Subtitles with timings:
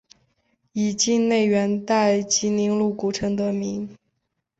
[0.73, 3.87] 以境内元代集宁路古城得名。